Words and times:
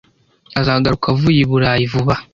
Azagaruka 0.59 1.05
avuye 1.13 1.39
i 1.43 1.47
Burayi 1.49 1.85
vuba 1.91 2.13
aha. 2.15 2.23